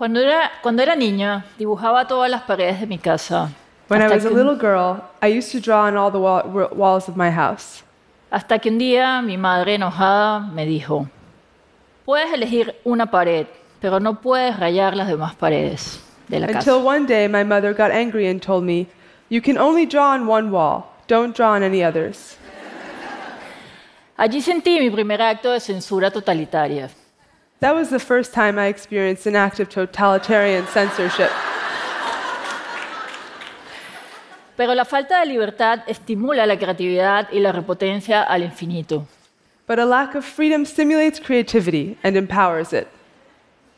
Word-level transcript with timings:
Cuando 0.00 0.18
era, 0.18 0.50
cuando 0.62 0.80
era 0.82 0.96
niña, 0.96 1.44
dibujaba 1.58 2.06
todas 2.08 2.30
las 2.30 2.40
paredes 2.44 2.80
de 2.80 2.86
mi 2.86 2.96
casa. 2.96 3.50
When 3.90 4.00
I 4.00 4.08
was 4.08 4.24
a 4.24 4.30
little 4.30 4.56
girl, 4.56 5.02
I 5.20 5.26
used 5.36 5.52
to 5.52 5.60
draw 5.60 5.84
on 5.86 5.94
all 5.98 6.10
the 6.10 6.16
wa- 6.16 6.42
wa- 6.46 6.68
walls 6.72 7.06
of 7.06 7.16
my 7.16 7.30
house. 7.30 7.84
Hasta 8.30 8.58
que 8.58 8.70
un 8.70 8.78
día 8.78 9.20
mi 9.20 9.36
madre 9.36 9.74
enojada 9.74 10.40
me 10.40 10.64
dijo, 10.64 11.06
puedes 12.06 12.32
elegir 12.32 12.76
una 12.82 13.10
pared, 13.10 13.46
pero 13.78 14.00
no 14.00 14.22
puedes 14.22 14.58
rayar 14.58 14.96
las 14.96 15.06
demás 15.06 15.34
paredes 15.34 16.00
de 16.28 16.40
la 16.40 16.46
casa. 16.46 16.72
Until 16.72 16.86
one 16.86 17.06
day, 17.06 17.28
my 17.28 17.44
mother 17.44 17.74
got 17.74 17.90
angry 17.90 18.26
and 18.26 18.40
told 18.40 18.64
me, 18.64 18.86
You 19.28 19.42
can 19.42 19.58
only 19.58 19.84
draw 19.84 20.14
on 20.14 20.26
one 20.26 20.50
wall, 20.50 20.84
don't 21.08 21.36
draw 21.36 21.50
on 21.56 21.62
any 21.62 21.84
others. 21.84 22.38
Allí 24.16 24.40
sentí 24.40 24.80
mi 24.80 24.88
primer 24.88 25.20
acto 25.20 25.52
de 25.52 25.60
censura 25.60 26.10
totalitaria. 26.10 26.88
That 27.60 27.74
was 27.74 27.90
the 27.90 27.98
first 27.98 28.32
time 28.32 28.58
I 28.58 28.68
experienced 28.68 29.26
an 29.26 29.36
act 29.36 29.60
of 29.60 29.68
totalitarian 29.68 30.66
censorship. 30.68 31.28
Pero 34.56 34.74
la 34.74 34.86
falta 34.86 35.20
de 35.20 35.26
libertad 35.26 35.82
estimula 35.86 36.46
la 36.46 36.56
creatividad 36.56 37.28
y 37.30 37.38
la 37.38 37.52
repotencia 37.52 38.22
al 38.22 38.44
infinito. 38.44 39.06
But 39.66 39.78
a 39.78 39.84
lack 39.84 40.14
of 40.14 40.24
freedom 40.24 40.64
stimulates 40.64 41.20
creativity 41.20 41.98
and 42.02 42.16
empowers 42.16 42.72
it. 42.72 42.88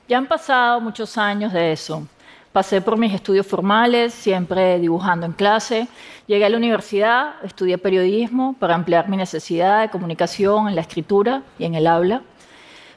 Ya 0.08 0.18
han 0.18 0.28
pasado 0.28 0.80
muchos 0.80 1.18
años 1.18 1.52
de 1.52 1.72
eso. 1.72 2.06
Pasé 2.52 2.80
por 2.80 2.96
mis 2.96 3.12
estudios 3.12 3.46
formales, 3.46 4.14
siempre 4.14 4.78
dibujando 4.78 5.26
en 5.26 5.32
clase. 5.32 5.88
Llegué 6.28 6.44
a 6.44 6.50
la 6.50 6.56
universidad, 6.56 7.34
estudié 7.42 7.78
periodismo 7.78 8.54
para 8.60 8.76
ampliar 8.76 9.08
mi 9.08 9.16
necesidad 9.16 9.80
de 9.80 9.88
comunicación 9.88 10.68
en 10.68 10.76
la 10.76 10.82
escritura 10.82 11.42
y 11.58 11.64
en 11.64 11.74
el 11.74 11.88
habla. 11.88 12.22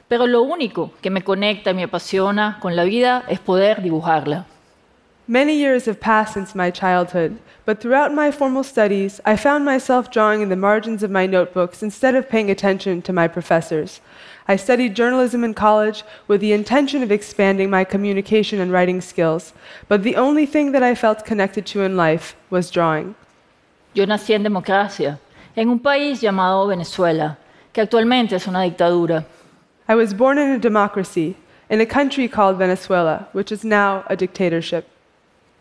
Pero 0.08 0.26
lo 0.26 0.42
único 0.42 0.92
que 1.00 1.10
me 1.10 1.22
conecta 1.22 1.70
y 1.70 1.74
me 1.74 1.84
apasiona 1.84 2.58
con 2.60 2.76
la 2.76 2.84
vida 2.84 3.24
es 3.28 3.40
poder 3.40 3.82
dibujarla. 3.82 4.46
Many 5.28 5.54
years 5.54 5.86
have 5.86 5.98
passed 5.98 6.34
since 6.34 6.54
my 6.54 6.70
childhood, 6.70 7.38
but 7.64 7.80
throughout 7.80 8.14
my 8.14 8.30
formal 8.30 8.62
studies, 8.62 9.20
I 9.24 9.34
found 9.34 9.64
myself 9.64 10.08
drawing 10.08 10.40
in 10.40 10.50
the 10.50 10.54
margins 10.54 11.02
of 11.02 11.10
my 11.10 11.26
notebooks 11.26 11.82
instead 11.82 12.14
of 12.14 12.28
paying 12.28 12.48
attention 12.48 13.02
to 13.02 13.12
my 13.12 13.26
professors. 13.26 14.00
I 14.46 14.54
studied 14.54 14.94
journalism 14.94 15.42
in 15.42 15.52
college 15.52 16.04
with 16.28 16.40
the 16.40 16.52
intention 16.52 17.02
of 17.02 17.10
expanding 17.10 17.68
my 17.68 17.82
communication 17.82 18.60
and 18.60 18.70
writing 18.70 19.00
skills, 19.00 19.52
but 19.88 20.04
the 20.04 20.14
only 20.14 20.46
thing 20.46 20.70
that 20.70 20.84
I 20.84 20.94
felt 20.94 21.24
connected 21.24 21.66
to 21.66 21.82
in 21.82 21.96
life 21.96 22.36
was 22.48 22.70
drawing. 22.70 23.16
Yo 23.94 24.06
nací 24.06 24.32
en 24.32 24.44
democracia, 24.44 25.18
en 25.56 25.68
un 25.68 25.80
país 25.80 26.20
llamado 26.20 26.68
Venezuela, 26.68 27.36
que 27.72 27.82
actualmente 27.82 28.36
es 28.36 28.46
una 28.46 28.62
dictadura. 28.62 29.26
I 29.88 29.94
was 29.94 30.14
born 30.14 30.36
in 30.36 30.50
a 30.50 30.58
democracy, 30.58 31.36
in 31.70 31.80
a 31.80 31.86
country 31.86 32.26
called 32.28 32.58
Venezuela, 32.58 33.28
which 33.32 33.52
is 33.52 33.64
now 33.64 34.02
a 34.08 34.16
dictatorship. 34.16 34.84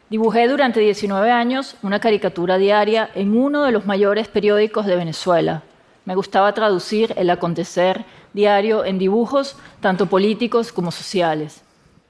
Dibujé 0.10 0.48
durante 0.48 0.80
19 0.80 1.30
años 1.30 1.76
una 1.84 2.00
caricatura 2.00 2.58
diaria 2.58 3.08
en 3.14 3.38
uno 3.38 3.66
de 3.66 3.72
los 3.72 3.86
mayores 3.86 4.28
periódicos 4.28 4.88
de 4.88 4.96
Venezuela. 4.96 5.62
Me 6.06 6.16
gustaba 6.16 6.54
traducir 6.56 7.14
el 7.18 7.30
acontecer 7.30 8.04
diario 8.34 8.84
en 8.84 8.98
dibujos, 8.98 9.58
tanto 9.80 10.08
políticos 10.08 10.72
como 10.72 10.92
sociales. 10.92 11.62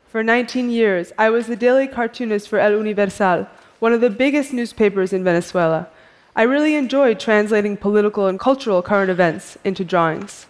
For 0.09 0.23
19 0.23 0.69
years, 0.69 1.13
I 1.19 1.29
was 1.29 1.47
the 1.47 1.57
daily 1.57 1.89
cartoonist 1.89 2.47
for 2.47 2.59
El 2.59 2.79
Universal, 2.79 3.45
one 3.81 3.93
of 3.93 3.99
the 3.99 4.09
biggest 4.09 4.53
newspapers 4.53 5.11
in 5.11 5.25
Venezuela. 5.25 5.89
I 6.33 6.43
really 6.43 6.75
enjoyed 6.75 7.19
translating 7.19 7.75
political 7.75 8.27
and 8.27 8.39
cultural 8.39 8.81
current 8.81 9.09
events 9.09 9.57
into 9.65 9.83
drawings. 9.83 10.47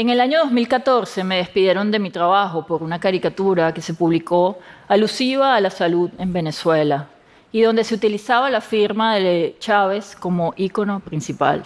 En 0.00 0.08
el 0.08 0.18
año 0.22 0.38
2014 0.38 1.24
me 1.24 1.36
despidieron 1.36 1.90
de 1.90 1.98
mi 1.98 2.08
trabajo 2.10 2.64
por 2.64 2.82
una 2.82 2.98
caricatura 2.98 3.74
que 3.74 3.82
se 3.82 3.92
publicó 3.92 4.58
alusiva 4.88 5.54
a 5.54 5.60
la 5.60 5.68
salud 5.68 6.08
en 6.16 6.32
Venezuela 6.32 7.06
y 7.52 7.60
donde 7.60 7.84
se 7.84 7.96
utilizaba 7.96 8.48
la 8.48 8.62
firma 8.62 9.16
de 9.16 9.56
Chávez 9.58 10.16
como 10.18 10.54
ícono 10.56 11.00
principal. 11.00 11.64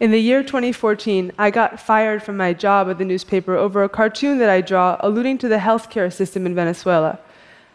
In 0.00 0.10
the 0.10 0.18
year 0.18 0.42
2014, 0.42 1.32
I 1.38 1.50
got 1.50 1.78
fired 1.78 2.22
from 2.22 2.38
my 2.38 2.54
job 2.54 2.88
at 2.88 2.96
the 2.96 3.04
newspaper 3.04 3.54
over 3.54 3.84
a 3.84 3.88
cartoon 3.90 4.38
that 4.38 4.48
I 4.48 4.62
draw 4.62 4.96
alluding 5.00 5.36
to 5.40 5.48
the 5.50 5.58
healthcare 5.58 6.10
system 6.10 6.46
in 6.46 6.54
Venezuela. 6.54 7.18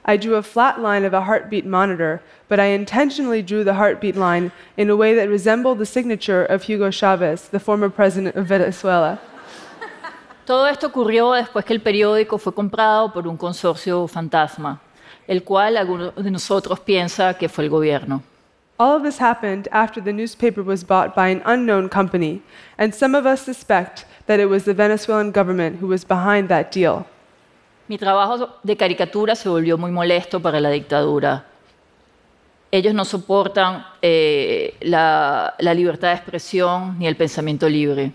I 0.06 0.18
drew 0.18 0.38
a 0.38 0.42
flat 0.42 0.82
line 0.82 1.06
of 1.06 1.14
a 1.14 1.22
heartbeat 1.22 1.68
monitor, 1.68 2.24
but 2.48 2.60
I 2.60 2.74
intentionally 2.74 3.44
drew 3.44 3.64
the 3.64 3.76
heartbeat 3.76 4.16
line 4.16 4.52
in 4.76 4.90
a 4.90 4.96
way 4.96 5.14
that 5.14 5.30
resembled 5.30 5.78
the 5.78 5.86
signature 5.86 6.44
of 6.44 6.64
Hugo 6.64 6.90
Chavez, 6.90 7.50
the 7.50 7.60
former 7.60 7.92
president 7.92 8.36
of 8.36 8.48
Venezuela. 8.48 9.20
Todo 10.48 10.66
esto 10.70 10.88
ocurrió 10.88 11.34
después 11.34 11.66
que 11.66 11.74
el 11.74 11.82
periódico 11.82 12.38
fue 12.38 12.54
comprado 12.54 13.12
por 13.12 13.28
un 13.28 13.36
consorcio 13.36 14.08
fantasma, 14.08 14.80
el 15.28 15.44
cual 15.44 15.76
algunos 15.76 16.16
de 16.16 16.32
nosotros 16.32 16.80
piensa 16.80 17.34
que 17.34 17.50
fue 17.50 17.66
el 17.66 17.70
gobierno. 17.70 18.24
All 18.78 18.96
of 18.96 19.04
this 19.04 19.20
happened 19.20 19.68
after 19.74 20.02
the 20.02 20.14
newspaper 20.14 20.64
was 20.64 20.88
bought 20.88 21.14
by 21.14 21.32
an 21.32 21.42
unknown 21.46 21.90
company, 21.90 22.42
and 22.78 22.94
some 22.94 23.14
of 23.18 23.26
us 23.26 23.42
suspect 23.42 24.06
that 24.26 24.40
it 24.40 24.46
was 24.46 24.64
the 24.64 24.74
Venezuelan 24.74 25.34
government 25.34 25.82
who 25.82 25.88
was 25.90 26.06
behind 26.06 26.48
that 26.48 26.72
deal. 26.74 27.06
Mi 27.90 27.98
trabajo 27.98 28.58
de 28.64 28.78
caricatura 28.78 29.36
se 29.36 29.50
volvió 29.50 29.78
muy 29.78 29.92
molesto 29.92 30.42
para 30.42 30.62
la 30.62 30.70
dictadura. 30.70 31.44
Ellos 32.72 32.94
no 32.94 33.04
soportan 33.04 33.86
eh, 34.02 34.78
la, 34.80 35.56
la 35.60 35.74
libertad 35.74 36.08
de 36.08 36.16
expresión 36.16 36.98
ni 36.98 37.06
el 37.06 37.18
pensamiento 37.18 37.68
libre. 37.68 38.14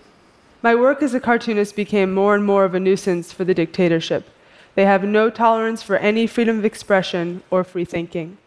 My 0.62 0.76
work 0.76 1.02
as 1.02 1.12
a 1.12 1.20
cartoonist 1.20 1.74
became 1.74 2.14
more 2.14 2.36
and 2.36 2.44
more 2.44 2.64
of 2.64 2.74
a 2.74 2.78
nuisance 2.78 3.32
for 3.32 3.44
the 3.44 3.52
dictatorship. 3.52 4.24
They 4.76 4.84
have 4.84 5.02
no 5.02 5.28
tolerance 5.28 5.82
for 5.82 5.96
any 5.96 6.28
freedom 6.28 6.60
of 6.60 6.64
expression 6.64 7.42
or 7.50 7.64
free 7.64 7.84
thinking. 7.84 8.38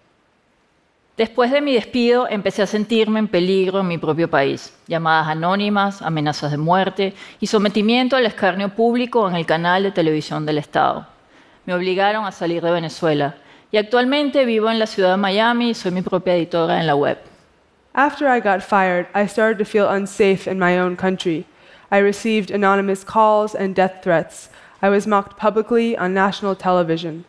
Después 1.18 1.52
de 1.52 1.60
mi 1.60 1.74
despido 1.74 2.28
empecé 2.30 2.62
a 2.62 2.68
sentirme 2.68 3.20
en 3.20 3.28
peligro 3.28 3.82
en 3.82 3.88
mi 3.88 3.98
propio 3.98 4.30
país. 4.30 4.74
Llamadas 4.88 5.28
anónimas, 5.28 6.02
amenazas 6.02 6.52
de 6.52 6.58
muerte 6.58 7.14
y 7.42 7.48
sometimiento 7.48 8.16
al 8.16 8.26
escarnio 8.26 8.70
público 8.70 9.28
en 9.28 9.36
el 9.36 9.46
canal 9.46 9.84
de 9.84 9.92
televisión 9.92 10.46
del 10.46 10.58
Estado. 10.58 11.08
Me 11.66 11.74
obligaron 11.74 12.26
a 12.26 12.32
salir 12.32 12.62
de 12.62 12.72
Venezuela 12.72 13.36
y 13.72 13.78
actualmente 13.78 14.46
vivo 14.46 14.70
en 14.70 14.80
la 14.80 14.88
ciudad 14.88 15.12
de 15.12 15.18
Miami 15.18 15.72
y 15.72 15.74
soy 15.74 15.92
mi 15.92 16.02
propia 16.02 16.36
editora 16.36 16.80
en 16.80 16.88
la 16.88 16.96
web. 16.96 17.18
After 17.94 18.28
I 18.28 18.40
got 18.40 18.62
fired, 18.62 19.08
I 19.14 19.28
started 19.28 19.58
to 19.58 19.66
feel 19.66 19.88
unsafe 19.90 20.50
in 20.50 20.60
my 20.60 20.80
own 20.80 20.96
country. 20.96 21.46
I 21.96 22.00
received 22.00 22.52
anonymous 22.52 23.06
calls 23.06 23.56
and 23.56 23.74
death 23.74 24.04
threats. 24.04 24.50
I 24.82 24.90
was 24.90 25.08
mocked 25.08 25.38
publicly 25.38 25.96
on 25.96 26.14
national 26.14 26.54
television. 26.54 27.24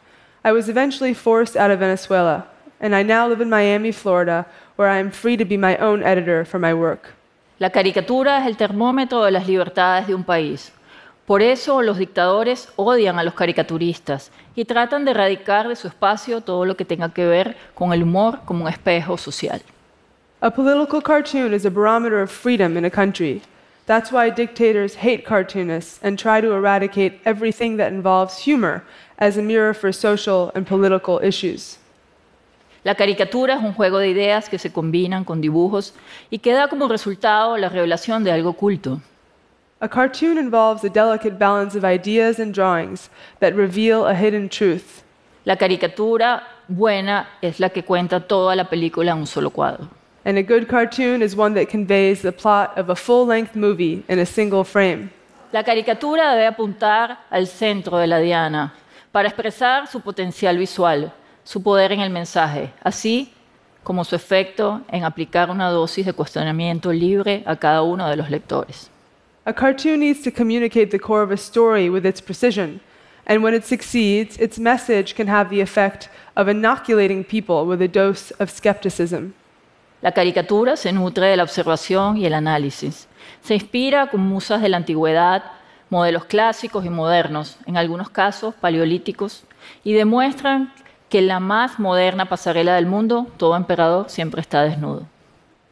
I 0.45 0.51
was 0.51 0.69
eventually 0.69 1.15
forced 1.15 1.57
out 1.57 1.71
of 1.71 1.79
Venezuela, 1.79 2.49
and 2.81 2.93
I 2.93 3.05
now 3.05 3.29
live 3.29 3.41
in 3.41 3.49
Miami, 3.49 3.93
Florida, 3.93 4.45
where 4.75 4.89
I 4.89 4.99
am 4.99 5.13
free 5.13 5.37
to 5.37 5.45
be 5.45 5.57
my 5.57 5.77
own 5.77 6.03
editor 6.03 6.45
for 6.45 6.59
my 6.59 6.75
work. 6.75 7.15
La 7.61 7.71
caricatura 7.71 8.39
es 8.41 8.47
el 8.49 8.57
termómetro 8.57 9.23
de 9.23 9.31
las 9.31 9.47
libertades 9.47 10.09
de 10.09 10.17
un 10.17 10.25
país. 10.25 10.73
Por 11.27 11.43
eso 11.43 11.81
los 11.81 11.99
dictadores 11.99 12.69
odian 12.75 13.21
a 13.21 13.23
los 13.23 13.35
caricaturistas 13.35 14.33
y 14.57 14.65
tratan 14.65 15.05
de 15.05 15.13
erradicar 15.13 15.69
de 15.69 15.77
su 15.77 15.87
espacio 15.87 16.41
todo 16.41 16.65
lo 16.65 16.77
que 16.77 16.85
tenga 16.85 17.11
que 17.11 17.25
ver 17.25 17.57
con 17.73 17.93
el 17.93 18.03
humor 18.03 18.41
como 18.45 18.65
un 18.65 18.69
espejo 18.69 19.17
social. 19.17 19.63
A 20.41 20.51
political 20.51 21.01
cartoon 21.01 21.55
is 21.55 21.65
a 21.65 21.71
barometer 21.71 22.21
of 22.21 22.33
freedom 22.33 22.77
in 22.77 22.85
a 22.85 22.91
country. 22.91 23.43
That's 23.87 24.11
why 24.11 24.31
dictators 24.31 24.97
hate 24.97 25.25
cartoonists 25.25 26.01
and 26.03 26.19
try 26.19 26.41
to 26.41 26.53
eradicate 26.53 27.21
everything 27.25 27.77
that 27.77 27.93
involves 27.93 28.39
humor 28.39 28.83
as 29.17 29.37
a 29.37 29.43
mirror 29.43 29.73
for 29.73 29.93
social 29.93 30.51
and 30.55 30.67
political 30.67 31.21
issues. 31.23 31.79
La 32.85 32.95
caricatura 32.95 33.55
es 33.55 33.63
un 33.63 33.75
juego 33.75 33.99
de 33.99 34.09
ideas 34.09 34.49
que 34.49 34.59
se 34.59 34.71
combinan 34.71 35.25
con 35.25 35.41
dibujos 35.41 35.93
y 36.31 36.39
que 36.39 36.53
da 36.53 36.69
como 36.69 36.89
resultado 36.89 37.57
la 37.57 37.69
revelación 37.69 38.25
de 38.25 38.33
algo 38.33 38.51
oculto. 38.51 39.01
A 39.81 39.89
cartoon 39.89 40.39
involves 40.39 40.85
a 40.85 40.89
delicate 40.89 41.39
balance 41.39 41.77
of 41.77 41.85
ideas 41.85 42.39
and 42.41 42.55
drawings 42.55 43.11
that 43.41 43.55
reveal 43.55 44.07
a 44.07 44.15
hidden 44.15 44.49
truth. 44.49 45.03
La 45.45 45.57
caricatura 45.57 46.43
buena 46.69 47.29
es 47.41 47.61
la 47.61 47.69
que 47.69 47.85
cuenta 47.85 48.21
toda 48.21 48.57
la 48.57 48.69
película 48.69 49.13
en 49.13 49.19
un 49.19 49.27
solo 49.27 49.51
cuadro. 49.51 49.89
And 50.27 50.39
a 50.39 50.43
good 50.43 50.67
cartoon 50.67 51.23
is 51.23 51.37
one 51.37 51.55
that 51.55 51.69
conveys 51.69 52.23
the 52.23 52.33
plot 52.33 52.77
of 52.77 52.91
a 52.91 52.97
full 52.97 53.27
length 53.27 53.55
movie 53.55 54.03
in 54.09 54.19
a 54.19 54.27
single 54.27 54.65
frame. 54.65 55.11
La 55.53 55.63
caricatura 55.63 56.35
debe 56.35 56.49
apuntar 56.49 57.21
al 57.31 57.47
centro 57.47 57.99
de 57.99 58.09
la 58.09 58.19
diana 58.19 58.75
para 59.13 59.29
expresar 59.29 59.87
su 59.87 60.01
potencial 60.01 60.59
visual, 60.59 61.13
su 61.45 61.63
poder 61.63 61.93
en 61.93 62.01
el 62.01 62.11
mensaje, 62.11 62.73
así 62.83 63.31
como 63.85 64.03
su 64.03 64.17
efecto 64.17 64.81
en 64.91 65.05
aplicar 65.05 65.49
una 65.49 65.71
dosis 65.71 66.05
de 66.05 66.13
cuestionamiento 66.13 66.93
libre 66.93 67.45
a 67.47 67.55
cada 67.55 67.83
uno 67.83 68.11
de 68.11 68.17
los 68.17 68.29
lectores. 68.29 68.91
A 69.45 69.53
cartoon 69.53 70.01
needs 70.01 70.25
to 70.25 70.33
communicate 70.33 70.91
the 70.91 70.99
core 70.99 71.23
of 71.23 71.31
a 71.31 71.37
story 71.37 71.89
with 71.89 72.05
its 72.05 72.21
precision, 72.21 72.81
and 73.29 73.45
when 73.45 73.55
it 73.55 73.65
succeeds, 73.65 74.37
its 74.41 74.59
message 74.59 75.15
can 75.15 75.29
have 75.29 75.51
the 75.51 75.61
effect 75.61 76.09
of 76.35 76.49
inoculating 76.49 77.23
people 77.23 77.65
with 77.65 77.81
a 77.81 77.87
dose 77.87 78.33
of 78.41 78.51
skepticism. 78.51 79.35
La 80.07 80.13
caricatura 80.13 80.77
se 80.77 80.93
nutre 80.93 81.27
de 81.27 81.37
la 81.37 81.43
observación 81.43 82.17
y 82.17 82.27
el 82.27 82.35
análisis. 82.35 83.09
Se 83.43 83.55
inspira 83.55 84.07
con 84.07 84.21
musas 84.21 84.63
de 84.63 84.69
la 84.69 84.77
antigüedad, 84.77 85.43
modelos 85.91 86.27
clásicos 86.27 86.85
y 86.85 86.91
modernos, 86.91 87.57
en 87.67 87.77
algunos 87.77 88.09
casos 88.09 88.55
paleolíticos, 88.55 89.43
y 89.83 89.95
demuestran 89.95 90.73
que 91.09 91.19
en 91.19 91.27
la 91.27 91.41
más 91.41 91.81
moderna 91.81 92.29
pasarela 92.29 92.77
del 92.77 92.87
mundo, 92.87 93.27
todo 93.37 93.57
emperador 93.57 94.09
siempre 94.09 94.41
está 94.41 94.63
desnudo. 94.63 95.09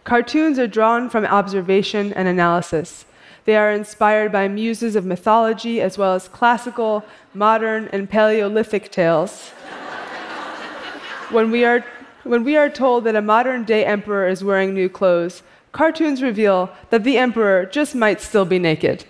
Cartoons 0.02 0.58
are 0.58 0.66
drawn 0.66 1.08
from 1.08 1.24
observation 1.26 2.12
and 2.16 2.26
analysis. 2.26 3.06
They 3.44 3.54
are 3.54 3.72
inspired 3.72 4.32
by 4.32 4.48
muses 4.48 4.96
of 4.96 5.04
mythology 5.04 5.80
as 5.80 5.96
well 5.96 6.12
as 6.12 6.28
classical, 6.28 7.04
modern, 7.34 7.88
and 7.92 8.10
Paleolithic 8.10 8.90
tales. 8.90 9.52
when, 11.30 11.52
we 11.52 11.64
are, 11.64 11.84
when 12.24 12.44
we 12.44 12.56
are 12.56 12.70
told 12.70 13.04
that 13.04 13.14
a 13.14 13.22
modern 13.22 13.64
day 13.64 13.84
emperor 13.84 14.28
is 14.28 14.42
wearing 14.42 14.74
new 14.74 14.88
clothes, 14.88 15.42
cartoons 15.72 16.22
reveal 16.22 16.70
that 16.90 17.04
the 17.04 17.18
emperor 17.18 17.68
just 17.70 17.94
might 17.94 18.20
still 18.20 18.44
be 18.44 18.58
naked. 18.58 19.04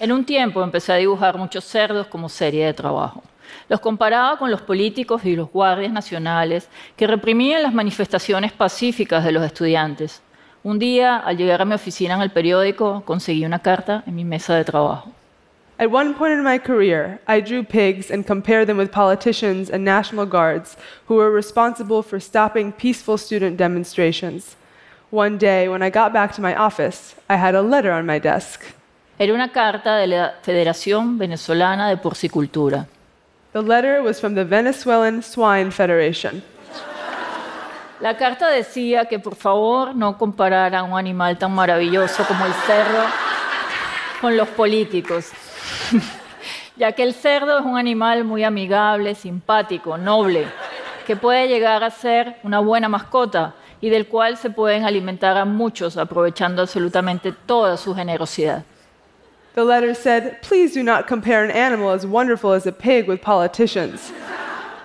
En 0.00 0.12
un 0.12 0.24
tiempo 0.24 0.62
empecé 0.62 0.92
a 0.92 0.96
dibujar 0.96 1.38
muchos 1.38 1.64
cerdos 1.64 2.06
como 2.06 2.28
serie 2.28 2.66
de 2.66 2.74
trabajo. 2.74 3.22
Los 3.68 3.80
comparaba 3.80 4.38
con 4.38 4.50
los 4.50 4.62
políticos 4.62 5.24
y 5.24 5.34
los 5.34 5.50
guardias 5.50 5.92
nacionales 5.92 6.68
que 6.96 7.06
reprimían 7.06 7.62
las 7.62 7.72
manifestaciones 7.72 8.52
pacíficas 8.52 9.24
de 9.24 9.32
los 9.32 9.42
estudiantes. 9.42 10.22
Un 10.62 10.78
día, 10.78 11.16
al 11.16 11.36
llegar 11.36 11.62
a 11.62 11.64
mi 11.64 11.74
oficina 11.74 12.14
en 12.14 12.22
el 12.22 12.30
periódico, 12.30 13.02
conseguí 13.04 13.44
una 13.44 13.60
carta 13.60 14.02
en 14.06 14.14
mi 14.14 14.24
mesa 14.24 14.54
de 14.54 14.64
trabajo. 14.64 15.12
At 15.80 15.92
one 15.92 16.12
point 16.14 16.32
in 16.32 16.42
my 16.42 16.58
career, 16.58 17.20
I 17.28 17.38
drew 17.38 17.62
pigs 17.62 18.10
and 18.10 18.26
compared 18.26 18.66
them 18.66 18.78
with 18.78 18.90
politicians 18.90 19.70
and 19.70 19.84
National 19.84 20.26
Guards 20.26 20.76
who 21.06 21.14
were 21.14 21.30
responsible 21.30 22.02
for 22.02 22.18
stopping 22.18 22.72
peaceful 22.72 23.16
student 23.16 23.56
demonstrations. 23.56 24.56
One 25.10 25.38
day, 25.38 25.68
when 25.68 25.80
I 25.80 25.90
got 25.90 26.12
back 26.12 26.32
to 26.32 26.40
my 26.40 26.56
office, 26.56 27.14
I 27.30 27.36
had 27.36 27.54
a 27.54 27.62
letter 27.62 27.92
on 27.92 28.06
my 28.06 28.18
desk. 28.18 28.64
Era 29.20 29.32
una 29.32 29.52
carta 29.52 29.96
de 29.98 30.08
la 30.08 30.32
Federación 30.42 31.16
Venezolana 31.16 31.88
de 31.90 31.96
Porcicultura. 31.96 32.88
The 33.52 33.62
letter 33.62 34.02
was 34.02 34.18
from 34.18 34.34
the 34.34 34.44
Venezuelan 34.44 35.22
Swine 35.22 35.70
Federation. 35.70 36.42
La 38.00 38.16
carta 38.16 38.48
decía 38.48 39.06
que 39.08 39.20
por 39.20 39.36
favor 39.36 39.94
no 39.94 40.18
comparara 40.18 40.82
un 40.82 40.98
animal 40.98 41.38
tan 41.38 41.52
maravilloso 41.52 42.24
como 42.24 42.46
el 42.46 42.52
cerdo 42.66 43.04
con 44.20 44.36
los 44.36 44.48
políticos, 44.48 45.30
ya 46.76 46.92
que 46.92 47.02
el 47.02 47.14
cerdo 47.14 47.58
es 47.58 47.64
un 47.64 47.76
animal 47.76 48.24
muy 48.24 48.44
amigable, 48.44 49.14
simpático, 49.14 49.98
noble, 49.98 50.46
que 51.06 51.16
puede 51.16 51.48
llegar 51.48 51.82
a 51.82 51.90
ser 51.90 52.36
una 52.42 52.60
buena 52.60 52.88
mascota 52.88 53.54
y 53.80 53.90
del 53.90 54.06
cual 54.06 54.36
se 54.36 54.50
pueden 54.50 54.84
alimentar 54.84 55.36
a 55.36 55.44
muchos 55.44 55.96
aprovechando 55.96 56.62
absolutamente 56.62 57.32
toda 57.46 57.76
su 57.76 57.94
generosidad. 57.94 58.64
The 59.54 59.64
letter 59.64 59.94
said, 59.94 60.40
Please 60.42 60.72
do 60.72 60.82
not 60.82 61.08
compare 61.08 61.44
an 61.44 61.50
animal 61.50 61.90
as 61.90 62.06
wonderful 62.06 62.52
as 62.52 62.66
a 62.66 62.72
pig 62.72 63.08
with 63.08 63.20
politicians. 63.20 64.12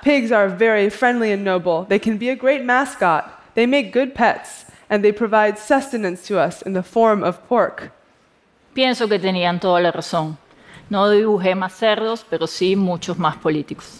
Pigs 0.01 0.31
are 0.31 0.49
very 0.49 0.89
friendly 0.89 1.31
and 1.31 1.43
noble. 1.43 1.85
They 1.87 1.99
can 1.99 2.17
be 2.17 2.29
a 2.29 2.35
great 2.35 2.63
mascot. 2.63 3.29
They 3.53 3.67
make 3.67 3.93
good 3.93 4.15
pets, 4.15 4.65
and 4.89 5.03
they 5.03 5.11
provide 5.11 5.59
sustenance 5.59 6.25
to 6.27 6.39
us 6.39 6.61
in 6.63 6.73
the 6.73 6.81
form 6.81 7.23
of 7.23 7.45
pork. 7.47 7.91
Pienso 8.73 9.07
que 9.07 9.19
tenían 9.19 9.59
toda 9.59 9.79
la 9.79 9.91
razón. 9.91 10.37
No 10.93 11.09
dibujé 11.09 11.55
más 11.55 11.73
cerdos, 11.73 12.23
pero 12.29 12.45
sí 12.45 12.75
muchos 12.75 13.17
más 13.17 13.35
políticos. 13.37 13.99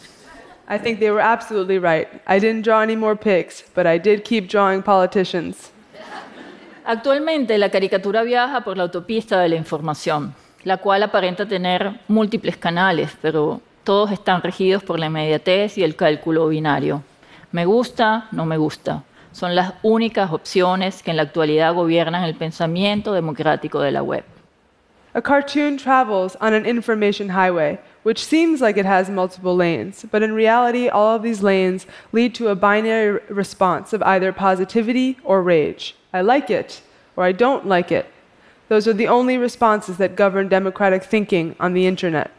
I 0.69 0.78
think 0.78 1.00
they 1.00 1.10
were 1.10 1.24
absolutely 1.24 1.80
right. 1.80 2.07
I 2.28 2.40
didn't 2.40 2.62
draw 2.62 2.84
any 2.84 2.95
more 2.95 3.16
pigs, 3.16 3.66
but 3.75 3.88
I 3.88 3.98
did 3.98 4.22
keep 4.22 4.48
drawing 4.48 4.84
politicians. 4.84 5.72
Actualmente 6.86 7.57
la 7.57 7.69
caricatura 7.69 8.22
viaja 8.22 8.63
por 8.63 8.78
la 8.78 8.84
autopista 8.84 9.40
de 9.40 9.50
la 9.50 9.56
información, 9.56 10.36
la 10.66 10.78
cual 10.78 11.01
aparenta 11.01 11.48
tener 11.48 12.00
múltiples 12.07 12.57
canales, 12.57 13.10
pero 13.19 13.60
todos 13.84 14.12
están 14.12 14.44
regidos 14.44 14.84
por 14.84 15.00
la 15.00 15.07
inmediatez 15.07 15.80
y 15.80 15.84
el 15.84 15.96
cálculo 15.96 16.48
binario. 16.48 17.01
Me 17.51 17.66
gusta, 17.66 18.28
no 18.31 18.46
me 18.46 18.57
gusta. 18.57 19.01
Son 19.31 19.56
las 19.56 19.74
únicas 19.81 20.31
opciones 20.31 21.01
que 21.01 21.10
en 21.10 21.18
la 21.18 21.24
actualidad 21.24 21.74
gobiernan 21.74 22.24
el 22.24 22.36
pensamiento 22.36 23.13
democrático 23.13 23.80
de 23.80 23.92
la 23.94 24.04
web. 24.04 24.24
A 25.15 25.21
cartoon 25.21 25.77
travels 25.77 26.36
on 26.42 26.54
an 26.54 26.65
information 26.65 27.30
highway, 27.30 27.80
which 28.01 28.25
seems 28.25 28.62
like 28.62 28.77
it 28.77 28.86
has 28.86 29.12
multiple 29.12 29.56
lanes, 29.56 30.06
but 30.10 30.24
in 30.24 30.33
reality, 30.33 30.89
all 30.89 31.15
of 31.15 31.21
these 31.21 31.44
lanes 31.44 31.86
lead 32.12 32.33
to 32.33 32.48
a 32.48 32.56
binary 32.56 33.19
response 33.30 33.94
of 33.94 34.01
either 34.01 34.33
positivity 34.33 35.18
or 35.24 35.44
rage. 35.44 35.95
I 36.12 36.21
like 36.21 36.50
it, 36.50 36.81
or 37.15 37.25
I 37.25 37.31
don't 37.31 37.68
like 37.68 37.92
it. 37.92 38.07
Those 38.69 38.88
are 38.88 38.94
the 38.94 39.07
only 39.07 39.38
responses 39.38 39.98
that 39.98 40.15
govern 40.15 40.50
democratic 40.50 41.04
thinking 41.04 41.56
on 41.60 41.74
the 41.74 41.86
internet. 41.86 42.31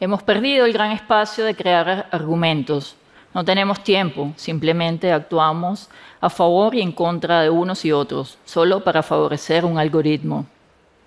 Hemos 0.00 0.22
perdido 0.22 0.66
el 0.66 0.72
gran 0.72 0.96
espacio 0.96 1.44
de 1.44 1.54
crear 1.54 2.06
argumentos. 2.12 2.94
No 3.34 3.42
tenemos 3.42 3.82
tiempo, 3.82 4.32
simplemente 4.36 5.10
actuamos 5.10 5.88
a 6.20 6.30
favor 6.30 6.76
y 6.76 6.80
en 6.80 6.92
contra 6.92 7.42
de 7.42 7.50
unos 7.50 7.84
y 7.84 7.90
otros, 7.90 8.38
solo 8.44 8.84
para 8.84 9.02
favorecer 9.02 9.64
un 9.64 9.78
algoritmo. 9.78 10.46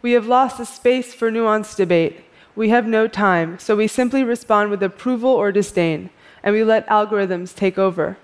We 0.01 0.13
have 0.13 0.27
lost 0.27 0.57
the 0.57 0.65
space 0.65 1.13
for 1.13 1.31
nuanced 1.31 1.77
debate. 1.77 2.23
We 2.55 2.69
have 2.69 2.87
no 2.87 3.07
time, 3.07 3.59
so 3.59 3.75
we 3.75 3.87
simply 3.87 4.23
respond 4.23 4.71
with 4.71 4.83
approval 4.83 5.29
or 5.29 5.51
disdain, 5.51 6.09
and 6.43 6.53
we 6.53 6.63
let 6.63 6.87
algorithms 6.87 7.53
take 7.53 7.77
over. 7.77 8.17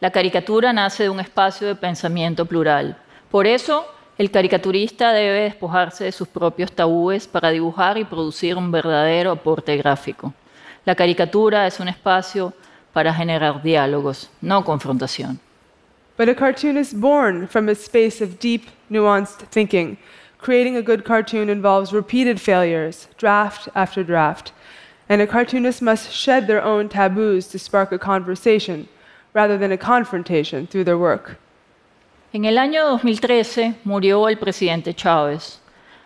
La 0.00 0.10
caricatura 0.10 0.72
nace 0.72 1.04
de 1.04 1.10
un 1.10 1.20
espacio 1.20 1.66
de 1.66 1.74
pensamiento 1.74 2.46
plural. 2.46 2.96
Por 3.30 3.46
eso, 3.46 3.86
el 4.18 4.30
caricaturista 4.30 5.12
debe 5.12 5.40
despojarse 5.40 6.04
de 6.04 6.12
sus 6.12 6.28
propios 6.28 6.72
tabúes 6.72 7.26
para 7.26 7.50
dibujar 7.50 7.98
y 7.98 8.04
producir 8.04 8.56
un 8.56 8.70
verdadero 8.70 9.32
aporte 9.32 9.76
gráfico. 9.76 10.32
La 10.86 10.94
caricatura 10.94 11.66
es 11.66 11.78
un 11.78 11.88
espacio 11.88 12.54
para 12.92 13.12
generar 13.12 13.62
diálogos, 13.62 14.30
no 14.40 14.64
confrontación. 14.64 15.38
But 16.16 16.30
a 16.30 16.34
cartoon 16.34 16.78
is 16.78 16.94
born 16.94 17.46
from 17.46 17.68
a 17.68 17.72
space 17.72 18.24
of 18.24 18.38
deep, 18.40 18.70
nuanced 18.88 19.46
thinking. 19.50 19.98
Creating 20.38 20.76
a 20.76 20.82
good 20.82 21.04
cartoon 21.04 21.48
involves 21.48 21.92
repeated 21.92 22.40
failures, 22.40 23.08
draft 23.16 23.68
after 23.74 24.04
draft. 24.04 24.52
And 25.08 25.22
a 25.22 25.26
cartoonist 25.26 25.82
must 25.82 26.12
shed 26.12 26.46
their 26.46 26.62
own 26.62 26.88
taboos 26.88 27.48
to 27.48 27.58
spark 27.58 27.92
a 27.92 27.98
conversation, 27.98 28.88
rather 29.32 29.56
than 29.56 29.72
a 29.72 29.78
confrontation 29.78 30.66
through 30.66 30.84
their 30.84 30.98
work. 30.98 31.38
En 32.32 32.44
el 32.44 32.58
año 32.58 32.84
2013 32.84 33.76
murió 33.84 34.28
el 34.28 34.36
presidente 34.36 34.94
Chávez. 34.94 35.60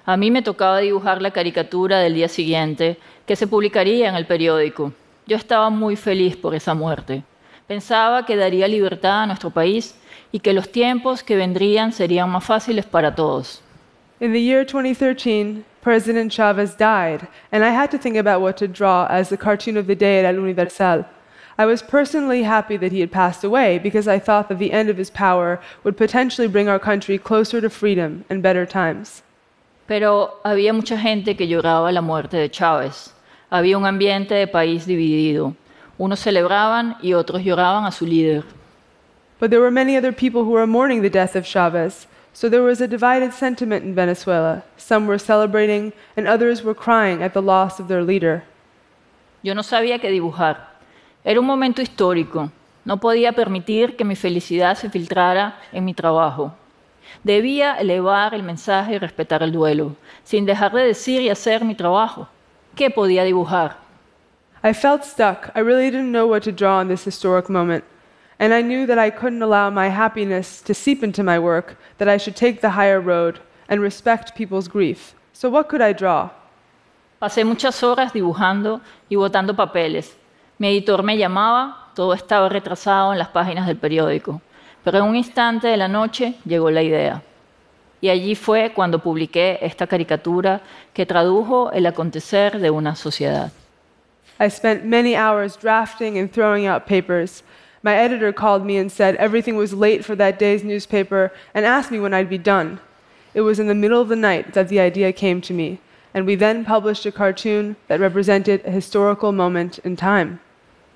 A 0.07 0.17
mí 0.17 0.31
me 0.31 0.43
tocaba 0.43 0.79
dibujar 0.79 1.21
la 1.21 1.31
caricatura 1.31 1.99
del 1.99 2.15
día 2.15 2.29
siguiente 2.29 2.99
que 3.27 3.37
se 3.37 3.47
publicaría 3.47 4.09
en 4.09 4.15
el 4.15 4.27
periódico. 4.27 4.93
Yo 5.27 5.37
estaba 5.37 5.71
muy 5.71 5.97
feliz 5.97 6.37
por 6.37 6.55
esa 6.55 6.75
muerte. 6.75 7.23
Pensaba 7.67 8.27
que 8.27 8.37
daría 8.37 8.69
libertad 8.69 9.23
a 9.23 9.27
nuestro 9.27 9.51
país 9.51 9.95
y 10.33 10.41
que 10.41 10.53
los 10.53 10.71
tiempos 10.71 11.23
que 11.23 11.37
vendrían 11.37 11.93
serían 11.93 12.31
más 12.31 12.45
fáciles 12.45 12.85
para 12.85 13.15
todos. 13.15 13.63
In 14.21 14.35
the 14.35 14.41
year 14.41 14.67
2013, 14.67 15.65
President 15.81 16.31
Chavez 16.31 16.75
died, 16.75 17.27
and 17.51 17.65
I 17.65 17.71
had 17.71 17.91
to 17.91 17.97
think 17.97 18.17
about 18.17 18.43
what 18.43 18.59
to 18.59 18.69
draw 18.69 19.07
as 19.07 19.31
the 19.31 19.39
cartoon 19.39 19.79
of 19.79 19.87
the 19.87 19.95
day 19.95 20.19
at 20.19 20.27
El 20.27 20.35
Universal. 20.35 21.07
I 21.57 21.65
was 21.65 21.81
personally 21.81 22.43
happy 22.43 22.77
that 22.77 22.93
he 22.93 23.01
had 23.01 23.11
passed 23.11 23.43
away 23.43 23.79
because 23.79 24.07
I 24.07 24.19
thought 24.19 24.51
that 24.51 24.59
the 24.59 24.73
end 24.73 24.91
of 24.91 24.99
his 24.99 25.09
power 25.09 25.59
would 25.85 25.97
potentially 25.97 26.49
bring 26.49 26.69
our 26.69 26.79
country 26.79 27.17
closer 27.17 27.63
to 27.63 27.71
freedom 27.71 28.27
and 28.29 28.43
better 28.43 28.67
times. 28.67 29.23
Pero 29.89 30.35
había 30.45 30.75
mucha 30.75 30.99
gente 30.99 31.35
que 31.35 31.47
lloraba 31.47 31.91
la 31.91 32.03
muerte 32.03 32.37
de 32.37 32.51
Chávez. 32.51 33.13
Había 33.51 33.79
un 33.79 33.87
ambiente 33.87 34.35
de 34.35 34.47
país 34.47 34.85
dividido. 34.85 35.57
Unos 35.99 36.21
celebraban 36.21 36.97
y 37.03 37.15
otros 37.15 37.43
lloraban 37.43 37.87
a 37.87 37.91
su 37.91 38.05
líder. 38.05 38.45
But 39.39 39.51
there 39.51 39.61
were 39.61 39.71
many 39.71 39.97
other 39.97 40.13
people 40.13 40.45
who 40.45 40.51
were 40.51 40.67
mourning 40.67 41.01
the 41.01 41.09
death 41.09 41.35
of 41.35 41.47
Chavez, 41.47 42.07
so 42.33 42.49
there 42.49 42.63
was 42.63 42.81
a 42.81 42.87
divided 42.87 43.33
sentiment 43.33 43.85
in 43.85 43.95
Venezuela. 43.95 44.63
Some 44.77 45.07
were 45.07 45.19
celebrating, 45.19 45.93
and 46.17 46.27
others 46.27 46.63
were 46.63 46.75
crying 46.75 47.23
at 47.23 47.33
the 47.33 47.43
loss 47.43 47.81
of 47.81 47.89
their 47.89 48.03
leader. 48.03 48.45
Yo 49.43 49.55
no 49.55 49.63
sabía 49.63 49.99
qué 49.99 50.11
dibujar. 50.11 50.71
Era 51.25 51.41
un 51.41 51.47
momento 51.47 51.83
histórico. 51.83 52.51
No 52.85 52.99
podía 52.99 53.33
permitir 53.33 53.97
que 53.97 54.05
mi 54.05 54.17
felicidad 54.17 54.77
se 54.77 54.89
filtrara 54.89 55.59
en 55.73 55.85
mi 55.85 55.95
trabajo. 55.95 56.53
Debía 57.25 57.75
elevar 57.75 58.35
el 58.35 58.43
mensaje 58.43 58.95
y 58.95 58.99
respetar 58.99 59.43
el 59.43 59.53
duelo, 59.53 59.97
sin 60.25 60.47
dejar 60.47 60.73
de 60.73 60.85
decir 60.85 61.21
y 61.21 61.29
hacer 61.29 61.65
mi 61.65 61.75
trabajo. 61.75 62.29
¿Qué 62.75 62.91
podía 62.91 63.25
dibujar? 63.25 63.77
I 64.63 64.73
felt 64.73 65.05
stuck. 65.05 65.51
I 65.55 65.61
really 65.61 65.91
didn't 65.91 66.13
know 66.13 66.27
what 66.27 66.43
to 66.43 66.53
draw 66.53 66.81
in 66.81 66.89
this 66.89 67.05
historic 67.05 67.49
moment. 67.49 67.85
And 68.41 68.55
I 68.55 68.63
knew 68.63 68.87
that 68.87 68.99
I 68.99 69.11
couldn't 69.11 69.43
allow 69.43 69.69
my 69.69 69.89
happiness 69.89 70.63
to 70.63 70.73
seep 70.73 71.05
into 71.05 71.23
my 71.23 71.39
work, 71.39 71.77
that 71.99 72.09
I 72.09 72.17
should 72.17 72.35
take 72.35 72.63
the 72.63 72.71
higher 72.71 72.99
road 72.99 73.39
and 73.69 73.83
respect 73.83 74.35
people's 74.35 74.67
grief. 74.67 75.15
So, 75.35 75.51
what 75.51 75.69
could 75.69 75.83
I 75.83 75.93
draw? 75.93 76.31
Pasé 77.21 77.45
muchas 77.45 77.83
horas 77.83 78.15
dibujando 78.15 78.81
y 79.11 79.17
botando 79.17 79.55
papeles. 79.55 80.17
Mi 80.57 80.69
editor 80.69 81.03
me 81.03 81.19
llamaba, 81.19 81.91
todo 81.95 82.15
estaba 82.15 82.49
retrasado 82.49 83.13
en 83.13 83.19
las 83.19 83.29
páginas 83.29 83.67
del 83.67 83.77
periódico. 83.77 84.41
Pero 84.83 84.99
en 84.99 85.05
un 85.05 85.17
instante 85.17 85.69
de 85.69 85.77
la 85.77 85.89
noche 85.89 86.37
llegó 86.47 86.71
la 86.71 86.83
idea. 86.83 87.23
Y 88.01 88.09
allí 88.09 88.35
fue 88.35 88.73
cuando 88.73 89.01
publiqué 89.01 89.59
esta 89.61 89.87
caricatura 89.87 90.63
que 90.95 91.05
tradujo 91.05 91.71
el 91.73 91.85
acontecer 91.85 92.59
de 92.59 92.71
una 92.71 92.97
sociedad. 92.97 93.53
I 94.41 94.49
spent 94.49 94.85
many 94.85 95.15
hours 95.15 95.59
drafting 95.59 96.19
and 96.19 96.33
throwing 96.33 96.67
out 96.67 96.87
papers. 96.87 97.45
My 97.83 97.97
editor 97.97 98.33
called 98.33 98.65
me 98.65 98.77
and 98.77 98.93
said 98.93 99.17
everything 99.17 99.57
was 99.57 99.73
late 99.73 100.05
for 100.05 100.15
that 100.17 100.39
day's 100.39 100.63
newspaper 100.63 101.33
and 101.55 101.65
asked 101.65 101.91
me 101.91 101.99
when 101.99 102.13
I'd 102.13 102.29
be 102.29 102.39
done. 102.39 102.79
It 103.33 103.41
was 103.41 103.59
in 103.59 103.69
the 103.69 103.75
middle 103.75 104.01
of 104.01 104.09
the 104.09 104.17
night 104.17 104.55
that 104.55 104.69
the 104.69 104.81
idea 104.81 105.13
came 105.13 105.41
to 105.43 105.55
me, 105.55 105.79
and 106.13 106.27
we 106.27 106.35
then 106.35 106.65
published 106.65 107.07
a 107.07 107.13
cartoon 107.13 107.77
that 107.89 108.01
represented 108.01 108.61
a 108.67 108.71
historical 108.71 109.33
moment 109.33 109.79
in 109.79 109.97
time. 109.97 110.41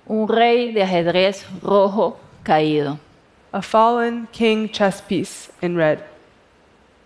Un 0.08 0.26
rey 0.26 0.72
de 0.72 0.82
ajedrez 0.82 1.44
rojo 1.62 2.18
caído. 2.44 2.98
A 3.52 3.62
fallen 3.62 4.28
king 4.32 4.68
chess 4.68 5.00
piece 5.00 5.50
in 5.62 5.76
red. 5.76 6.04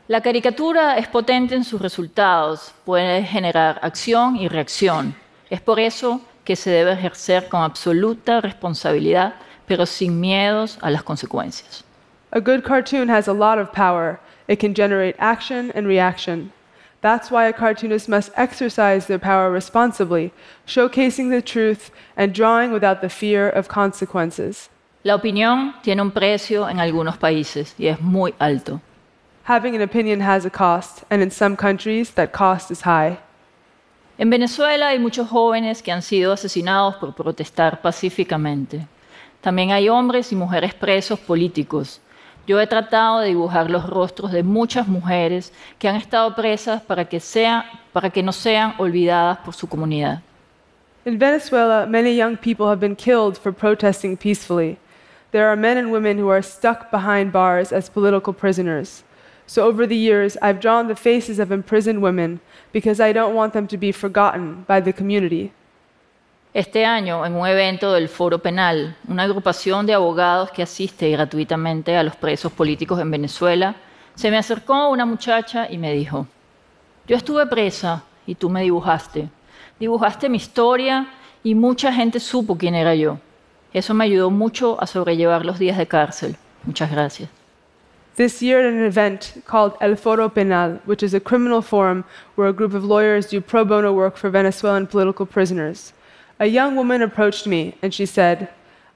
La 0.09 0.23
caricatura 0.23 0.97
es 0.97 1.07
potente 1.07 1.55
en 1.55 1.65
sus 1.65 1.83
resultados, 1.83 2.73
puede 2.87 3.23
generar 3.23 3.79
acción 3.83 4.37
y 4.37 4.49
reacción. 4.49 5.15
Es 5.51 5.61
por 5.61 5.79
eso 5.79 6.23
que 6.45 6.57
se 6.57 6.71
debe 6.71 6.93
ejercer 6.93 7.49
con 7.49 7.61
absoluta 7.61 8.41
responsabilidad, 8.41 9.35
pero 9.69 9.85
sin 9.85 10.21
miedos 10.21 10.79
a 10.83 10.91
las 10.91 11.03
consecuencias. 11.03 11.85
A 12.33 12.41
good 12.41 12.65
cartoon 12.65 13.09
has 13.09 13.29
a 13.29 13.33
lot 13.33 13.59
of 13.59 13.73
power. 13.73 14.19
It 14.49 14.59
can 14.59 14.75
generate 14.75 15.15
action 15.19 15.71
and 15.75 15.87
reaction. 15.87 16.53
That's 17.01 17.31
why 17.31 17.47
a 17.47 17.53
cartoonist 17.53 18.09
must 18.09 18.33
exercise 18.35 19.07
their 19.07 19.21
power 19.21 19.51
responsibly, 19.51 20.33
showcasing 20.67 21.31
the 21.31 21.41
truth 21.41 21.91
and 22.17 22.35
drawing 22.35 22.73
without 22.73 23.01
the 23.01 23.09
fear 23.09 23.49
of 23.49 23.69
consequences. 23.69 24.69
La 25.05 25.15
opinión 25.15 25.75
tiene 25.83 26.01
un 26.03 26.11
precio 26.11 26.67
en 26.69 26.81
algunos 26.81 27.17
países 27.19 27.75
y 27.79 27.87
es 27.87 28.01
muy 28.01 28.35
alto. 28.41 28.81
Having 29.45 29.77
an 29.77 29.83
opinion 29.83 30.21
has 30.21 30.45
a 30.45 30.51
cost, 30.51 31.05
and 31.09 31.23
in 31.23 31.31
some 31.31 31.57
countries, 31.57 32.11
that 32.11 32.33
cost 32.33 32.71
is 32.71 32.83
high. 32.83 33.19
En 34.19 34.29
Venezuela 34.29 34.89
hay 34.89 34.99
muchos 34.99 35.29
jóvenes 35.29 35.83
que 35.83 35.93
han 35.93 36.03
sido 36.03 36.33
asesinados 36.33 36.97
por 36.97 37.15
protestar 37.15 37.81
pacíficamente. 37.81 38.87
También 39.41 39.71
hay 39.73 39.89
hombres 39.89 40.33
y 40.33 40.37
mujeres 40.37 40.75
presos 40.75 41.19
políticos. 41.19 42.01
Yo 42.47 42.59
he 42.61 42.67
tratado 42.67 43.21
de 43.21 43.29
dibujar 43.29 43.71
los 43.71 43.89
rostros 43.89 44.33
de 44.33 44.43
muchas 44.43 44.89
mujeres 44.89 45.53
que 45.79 45.89
han 45.89 45.97
estado 45.97 46.35
presas 46.35 46.81
para 46.83 47.05
que, 47.05 47.21
sea- 47.21 47.67
para 47.93 48.11
que 48.11 48.23
no 48.23 48.33
sean 48.33 48.75
olvidadas 48.79 49.39
por 49.39 49.55
su 49.55 49.69
comunidad. 49.69 50.23
In 51.05 51.19
Venezuela, 51.19 51.87
many 51.87 52.15
young 52.17 52.37
people 52.37 52.67
have 52.67 52.81
been 52.81 52.97
killed 52.97 53.37
for 53.39 53.53
protesting 53.53 54.17
peacefully. 54.17 54.77
There 55.31 55.47
are 55.47 55.57
men 55.57 55.77
and 55.77 55.93
women 55.93 56.19
who 56.19 56.29
are 56.31 56.43
stuck 56.43 56.91
behind 56.91 57.33
bars 57.33 57.73
as 57.73 57.89
political 57.91 58.33
prisoners. 58.33 59.05
So, 59.47 59.65
over 59.67 59.87
the 59.87 59.97
years, 59.97 60.37
I've 60.43 60.61
drawn 60.61 60.89
the 60.89 60.95
faces 60.97 61.39
of 61.39 61.51
imprisoned 61.53 62.03
women 62.03 62.41
because 62.73 63.01
I 63.01 63.13
don't 63.13 63.35
want 63.35 63.53
them 63.55 63.67
to 63.69 63.77
be 63.79 63.93
forgotten 63.93 64.65
by 64.67 64.81
the 64.81 64.93
community. 64.93 65.53
Este 66.55 66.87
año, 66.87 67.27
en 67.27 67.35
un 67.35 67.47
evento 67.47 67.93
del 67.93 68.09
Foro 68.09 68.39
Penal, 68.39 68.97
una 69.07 69.25
agrupación 69.25 69.85
de 69.85 69.93
abogados 69.93 70.51
que 70.51 70.63
asiste 70.63 71.11
gratuitamente 71.11 71.95
a 71.95 72.03
los 72.03 72.17
presos 72.17 72.51
políticos 72.53 72.99
en 73.01 73.11
Venezuela, 73.11 73.77
se 74.15 74.31
me 74.31 74.39
acercó 74.39 74.89
una 74.89 75.05
muchacha 75.05 75.71
y 75.71 75.77
me 75.77 75.93
dijo, 75.93 76.27
yo 77.07 77.17
estuve 77.17 77.47
presa 77.47 78.03
y 78.27 78.35
tú 78.35 78.49
me 78.49 78.63
dibujaste. 78.63 79.29
Dibujaste 79.79 80.31
mi 80.31 80.39
historia 80.39 81.07
y 81.45 81.55
mucha 81.55 81.93
gente 81.93 82.19
supo 82.19 82.57
quién 82.57 82.75
era 82.75 82.95
yo. 82.95 83.19
Eso 83.75 83.93
me 83.93 84.05
ayudó 84.05 84.31
mucho 84.31 84.81
a 84.81 84.87
sobrellevar 84.87 85.45
los 85.45 85.59
días 85.59 85.77
de 85.77 85.87
cárcel. 85.87 86.37
Muchas 86.65 86.91
gracias. 86.91 87.29
This 88.17 88.43
year, 88.43 88.59
at 88.59 88.73
an 88.73 88.85
event 88.85 89.45
called 89.47 89.75
El 89.81 89.97
Foro 89.97 90.29
Penal, 90.29 90.81
which 90.87 91.05
is 91.05 91.15
a 91.15 91.21
criminal 91.21 91.63
forum 91.63 92.05
where 92.35 92.49
a 92.49 92.53
group 92.53 92.75
of 92.75 92.83
lawyers 92.83 93.29
do 93.31 93.41
pro 93.41 93.65
bono 93.65 93.93
work 93.93 94.17
for 94.17 94.29
Venezuelan 94.29 94.89
political 94.89 95.25
prisoners, 95.25 95.93
a 96.41 96.47
young 96.47 96.77
woman 96.77 97.03
approached 97.03 97.47
me 97.47 97.75
and 97.83 97.93
she 97.93 98.07
said, 98.07 98.49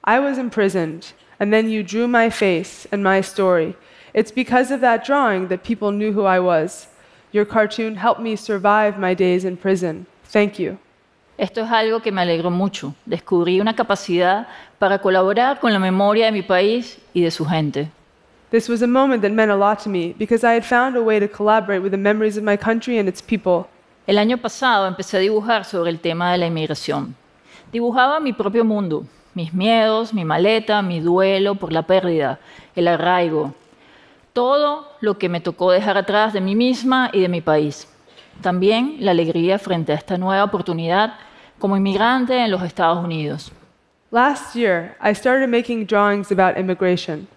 I 0.03 0.19
was 0.19 0.37
imprisoned, 0.37 1.13
and 1.39 1.53
then 1.53 1.69
you 1.69 1.83
drew 1.83 2.07
my 2.07 2.29
face 2.29 2.87
and 2.91 3.03
my 3.03 3.21
story. 3.21 3.75
It's 4.13 4.31
because 4.31 4.71
of 4.71 4.81
that 4.81 5.05
drawing 5.05 5.47
that 5.47 5.63
people 5.63 5.91
knew 5.91 6.11
who 6.13 6.25
I 6.25 6.39
was. 6.39 6.87
Your 7.31 7.45
cartoon 7.45 7.95
helped 7.95 8.21
me 8.21 8.35
survive 8.35 8.99
my 8.99 9.13
days 9.13 9.43
in 9.43 9.57
prison. 9.57 10.05
Thank 10.25 10.59
you. 10.59 10.77
Esto 11.37 11.63
es 11.63 11.71
algo 11.71 12.01
que 12.01 12.11
me 12.11 12.21
alegró 12.21 12.51
mucho. 12.51 12.93
Descubrí 13.05 13.59
una 13.59 13.73
capacidad 13.75 14.47
para 14.77 14.99
colaborar 14.99 15.59
con 15.59 15.73
la 15.73 15.79
memoria 15.79 16.25
de 16.25 16.31
mi 16.31 16.43
país 16.43 16.99
y 17.13 17.21
de 17.21 17.31
su 17.31 17.43
gente. 17.45 17.89
This 18.51 18.69
was 18.69 18.83
a 18.83 18.87
moment 18.87 19.23
that 19.23 19.31
meant 19.31 19.51
a 19.51 19.55
lot 19.55 19.79
to 19.79 19.89
me 19.89 20.13
because 20.13 20.43
I 20.43 20.53
had 20.53 20.63
found 20.63 20.95
a 20.95 21.01
way 21.01 21.19
to 21.19 21.27
collaborate 21.27 21.81
with 21.81 21.91
the 21.91 21.97
memories 21.97 22.37
of 22.37 22.43
my 22.43 22.55
country 22.55 22.99
and 22.99 23.09
its 23.09 23.19
people. 23.19 23.67
El 24.05 24.17
año 24.19 24.37
pasado 24.37 24.85
empecé 24.85 25.17
a 25.17 25.21
dibujar 25.21 25.65
sobre 25.65 25.89
el 25.89 25.99
tema 25.99 26.31
de 26.33 26.37
la 26.37 26.45
inmigración. 26.45 27.15
Dibujaba 27.73 28.19
mi 28.19 28.33
propio 28.33 28.63
mundo, 28.63 29.03
mis 29.33 29.51
miedos, 29.51 30.13
mi 30.13 30.23
maleta, 30.23 30.83
mi 30.83 30.99
duelo 30.99 31.55
por 31.55 31.73
la 31.73 31.81
pérdida, 31.81 32.37
el 32.75 32.87
arraigo, 32.87 33.55
todo 34.31 34.87
lo 35.01 35.17
que 35.17 35.27
me 35.27 35.41
tocó 35.41 35.71
dejar 35.71 35.97
atrás 35.97 36.33
de 36.33 36.41
mí 36.41 36.55
misma 36.55 37.09
y 37.11 37.21
de 37.21 37.29
mi 37.29 37.41
país. 37.41 37.87
También 38.41 38.97
la 38.99 39.09
alegría 39.09 39.57
frente 39.57 39.91
a 39.91 39.95
esta 39.95 40.19
nueva 40.19 40.43
oportunidad 40.43 41.15
como 41.57 41.75
inmigrante 41.75 42.37
en 42.37 42.51
los 42.51 42.61
Estados 42.61 43.03
Unidos. 43.03 43.51
Last 44.11 44.55
year, 44.55 44.95
I 45.01 45.15
started 45.15 45.49
making 45.49 45.87
drawings 45.87 46.31
about 46.31 46.59
immigration. 46.59 47.27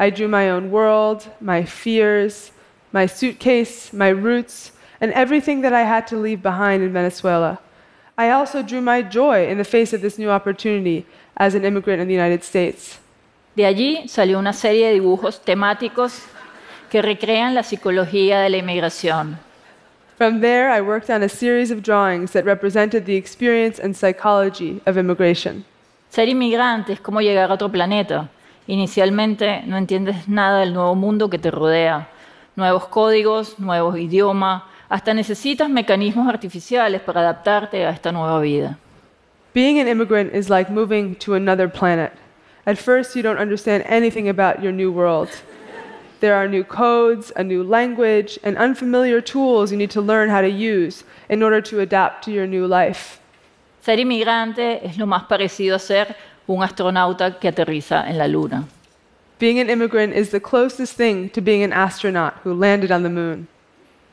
I 0.00 0.10
drew 0.10 0.26
my 0.26 0.50
own 0.50 0.72
world, 0.72 1.30
my 1.40 1.64
fears, 1.64 2.50
my 2.92 3.06
suitcase, 3.06 3.92
my 3.92 4.08
roots, 4.08 4.72
and 5.00 5.12
everything 5.12 5.62
that 5.62 5.72
I 5.72 5.84
had 5.84 6.08
to 6.08 6.16
leave 6.16 6.42
behind 6.42 6.82
in 6.82 6.92
Venezuela. 6.92 7.60
I 8.18 8.30
also 8.30 8.62
drew 8.62 8.80
my 8.80 9.02
joy 9.02 9.46
in 9.46 9.58
the 9.58 9.64
face 9.64 9.92
of 9.92 10.00
this 10.00 10.18
new 10.18 10.30
opportunity 10.30 11.04
as 11.36 11.54
an 11.54 11.66
immigrant 11.66 12.00
in 12.00 12.08
the 12.08 12.14
United 12.14 12.42
States. 12.42 12.98
De 13.54 13.64
allí 13.66 14.08
salió 14.08 14.38
una 14.38 14.54
serie 14.54 14.86
de 14.86 14.94
dibujos 14.94 15.40
temáticos 15.44 16.22
que 16.90 17.02
recrean 17.02 17.54
la 17.54 17.62
psicología 17.62 18.40
de 18.40 18.48
la 18.48 18.56
inmigración. 18.56 19.38
From 20.16 20.40
there, 20.40 20.70
I 20.70 20.80
worked 20.80 21.10
on 21.10 21.22
a 21.22 21.28
series 21.28 21.70
of 21.70 21.82
drawings 21.82 22.32
that 22.32 22.46
represented 22.46 23.04
the 23.04 23.16
experience 23.16 23.78
and 23.78 23.94
psychology 23.94 24.80
of 24.86 24.96
immigration. 24.96 25.66
Ser 26.08 26.26
inmigrante 26.28 26.94
es 26.94 27.00
como 27.00 27.20
llegar 27.20 27.50
a 27.50 27.54
otro 27.54 27.70
planeta. 27.70 28.30
Inicialmente 28.66 29.62
no 29.66 29.76
entiendes 29.76 30.26
nada 30.26 30.60
del 30.60 30.72
nuevo 30.72 30.94
mundo 30.94 31.28
que 31.28 31.38
te 31.38 31.50
rodea, 31.50 32.08
nuevos 32.56 32.88
códigos, 32.88 33.58
nuevos 33.58 33.98
idiomas, 33.98 34.62
hasta 34.88 35.14
necesitas 35.14 35.68
mecanismos 35.68 36.28
artificiales 36.28 37.00
para 37.00 37.20
adaptarte 37.20 37.84
a 37.84 37.90
esta 37.90 38.12
nueva 38.12 38.40
vida. 38.40 38.78
Being 39.54 39.78
an 39.80 39.88
immigrant 39.88 40.34
is 40.34 40.50
like 40.50 40.70
moving 40.70 41.14
to 41.16 41.34
another 41.34 41.68
planet. 41.68 42.12
At 42.66 42.78
first, 42.78 43.16
you 43.16 43.22
don't 43.22 43.38
understand 43.38 43.84
anything 43.86 44.28
about 44.28 44.62
your 44.62 44.72
new 44.72 44.92
world. 44.92 45.30
There 46.20 46.34
are 46.34 46.48
new 46.48 46.64
codes, 46.64 47.32
a 47.36 47.44
new 47.44 47.62
language, 47.62 48.38
and 48.42 48.56
unfamiliar 48.56 49.20
tools 49.20 49.70
you 49.70 49.76
need 49.76 49.90
to 49.90 50.00
learn 50.00 50.30
how 50.30 50.40
to 50.40 50.48
use 50.48 51.04
in 51.28 51.42
order 51.42 51.60
to 51.62 51.80
adapt 51.80 52.24
to 52.24 52.30
your 52.30 52.46
new 52.46 52.66
life. 52.66 53.20
Ser 53.82 53.98
inmigrante 54.00 54.84
es 54.84 54.98
lo 54.98 55.06
más 55.06 55.24
parecido 55.28 55.76
a 55.76 55.78
ser 55.78 56.16
un 56.48 56.62
astronauta 56.62 57.38
que 57.38 57.48
aterriza 57.48 58.08
en 58.08 58.18
la 58.18 58.26
Luna. 58.26 58.66
Being 59.38 59.58
an 59.58 59.68
immigrant 59.68 60.14
is 60.14 60.30
the 60.30 60.40
closest 60.40 60.96
thing 60.96 61.28
to 61.30 61.40
being 61.40 61.62
an 61.62 61.72
astronaut 61.72 62.34
who 62.42 62.54
landed 62.54 62.90
on 62.90 63.02
the 63.02 63.10
moon. 63.10 63.48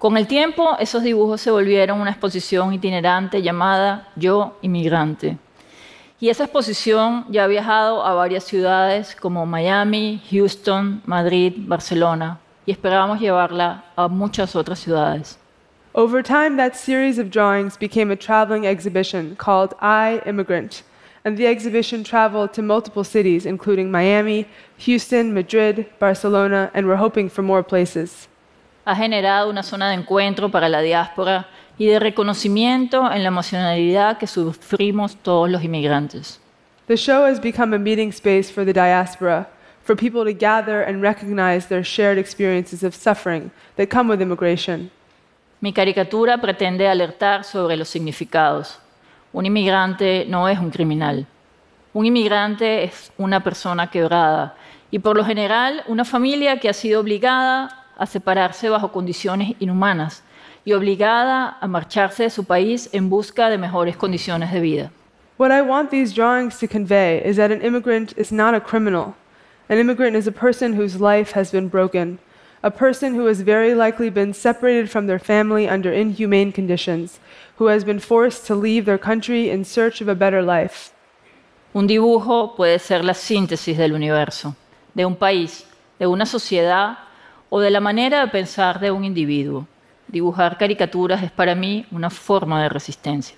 Con 0.04 0.18
el 0.18 0.28
tiempo, 0.28 0.76
esos 0.80 1.02
dibujos 1.02 1.40
se 1.40 1.50
volvieron 1.50 2.02
una 2.02 2.12
exposición 2.12 2.74
itinerante 2.74 3.42
llamada 3.42 4.10
Yo 4.18 4.58
Inmigrante. 4.62 5.38
Y 6.20 6.28
esa 6.28 6.44
exposición 6.44 7.24
ya 7.30 7.46
ha 7.46 7.48
viajado 7.48 8.06
a 8.06 8.14
varias 8.14 8.44
ciudades 8.44 9.16
como 9.16 9.46
Miami, 9.46 10.22
Houston, 10.30 11.02
Madrid, 11.06 11.54
Barcelona, 11.56 12.38
y 12.66 12.74
esperamos 12.74 13.22
llevarla 13.22 13.86
a 13.96 14.10
muchas 14.10 14.58
otras 14.58 14.80
ciudades. 14.80 15.40
Over 15.94 16.22
time, 16.22 16.58
that 16.58 16.74
series 16.74 17.18
of 17.18 17.30
drawings 17.30 17.78
became 17.80 18.12
a 18.12 18.18
traveling 18.18 18.66
exhibition 18.66 19.38
called 19.38 19.74
I 19.80 20.20
Immigrant, 20.26 20.84
and 21.24 21.38
the 21.38 21.48
exhibition 21.48 22.04
traveled 22.04 22.52
to 22.56 22.62
multiple 22.62 23.06
cities, 23.06 23.46
including 23.46 23.90
Miami, 23.90 24.48
Houston, 24.80 25.34
Madrid, 25.34 25.86
Barcelona, 25.98 26.72
and 26.74 26.90
we're 26.90 26.98
hoping 26.98 27.30
for 27.30 27.42
more 27.42 27.64
places. 27.64 28.28
Ha 28.86 28.96
generado 28.96 29.50
una 29.50 29.64
zona 29.64 29.90
de 29.90 29.96
encuentro 29.96 30.50
para 30.50 30.68
la 30.70 30.82
diáspora 30.82 31.48
y 31.78 31.86
de 31.86 32.00
reconocimiento 32.00 33.12
en 33.12 33.24
la 33.24 33.30
emocionalidad 33.30 34.18
que 34.18 34.28
sufrimos 34.28 35.16
todos 35.18 35.50
los 35.50 35.64
inmigrantes. 35.64 36.40
The 36.88 36.98
show 36.98 37.24
has 37.24 37.40
become 37.40 37.74
a 37.74 37.80
meeting 37.80 38.10
space 38.10 38.52
for 38.52 38.66
the 38.66 38.74
diaspora, 38.74 39.48
for 39.84 39.96
people 39.96 40.26
to 40.26 40.38
gather 40.38 40.84
and 40.84 41.02
recognize 41.02 41.68
their 41.68 41.84
shared 41.84 42.18
experiences 42.18 42.84
of 42.84 42.94
suffering 42.94 43.52
that 43.78 43.88
come 43.88 44.12
with 44.12 44.22
immigration. 44.22 44.92
Mi 45.62 45.72
caricatura 45.72 46.42
pretende 46.42 46.90
alertar 46.90 47.46
sobre 47.46 47.78
los 47.78 47.88
significados. 47.88 48.80
Un 49.32 49.46
inmigrante 49.46 50.26
no 50.28 50.50
es 50.50 50.60
un 50.60 50.72
criminal. 50.72 51.26
Un 51.94 52.06
inmigrante 52.06 52.84
es 52.84 53.14
una 53.18 53.44
persona 53.44 53.90
quebrada 53.90 54.56
y 54.92 55.00
por 55.00 55.16
lo 55.16 55.24
general 55.24 55.84
una 55.88 56.04
familia 56.04 56.60
que 56.60 56.68
ha 56.68 56.74
sido 56.74 57.00
obligada 57.00 57.83
a 57.98 58.06
separarse 58.06 58.70
bajo 58.70 58.92
condiciones 58.92 59.56
inhumanas 59.60 60.24
y 60.66 60.74
obligada 60.74 61.58
a 61.60 61.68
marcharse 61.68 62.24
de 62.24 62.30
su 62.30 62.44
país 62.44 62.90
en 62.94 63.10
busca 63.10 63.50
de 63.50 63.58
mejores 63.58 63.98
condiciones 63.98 64.52
de 64.52 64.62
vida. 64.62 64.92
What 65.38 65.52
I 65.52 65.62
want 65.62 65.90
these 65.90 66.14
drawings 66.14 66.60
to 66.60 66.68
convey 66.68 67.22
is 67.26 67.38
that 67.38 67.52
an 67.52 67.62
immigrant 67.62 68.14
is 68.18 68.32
not 68.32 68.54
a 68.54 68.62
criminal. 68.62 69.16
An 69.68 69.78
immigrant 69.78 70.16
is 70.16 70.28
a 70.28 70.32
person 70.32 70.74
whose 70.74 71.02
life 71.02 71.32
has 71.32 71.52
been 71.52 71.70
broken, 71.70 72.20
a 72.62 72.72
person 72.72 73.16
who 73.16 73.26
has 73.26 73.42
very 73.42 73.74
likely 73.74 74.10
been 74.10 74.34
separated 74.34 74.90
from 74.90 75.08
their 75.08 75.20
family 75.20 75.68
under 75.68 75.92
inhumane 75.92 76.52
conditions, 76.52 77.20
who 77.58 77.68
has 77.68 77.84
been 77.84 78.00
forced 78.00 78.46
to 78.48 78.56
leave 78.56 78.86
their 78.86 78.98
country 78.98 79.50
in 79.50 79.66
search 79.66 80.02
of 80.02 80.08
a 80.08 80.16
better 80.16 80.42
life. 80.42 80.94
Un 81.74 81.88
dibujo 81.88 82.56
puede 82.56 82.80
ser 82.80 83.04
la 83.04 83.14
síntesis 83.14 83.76
del 83.78 83.94
universo, 83.94 84.56
de 84.94 85.04
un 85.04 85.16
país, 85.16 85.66
de 86.00 86.06
una 86.06 86.26
sociedad 86.26 86.98
o 87.56 87.60
de 87.60 87.70
la 87.70 87.80
manera 87.80 88.22
de 88.22 88.32
pensar 88.32 88.80
de 88.80 88.90
un 88.90 89.06
individuo. 89.06 89.68
Dibujar 90.08 90.58
caricaturas 90.58 91.22
es 91.22 91.30
para 91.30 91.54
mí 91.54 91.86
una 91.92 92.10
forma 92.10 92.64
de 92.64 92.70
resistencia. 92.70 93.36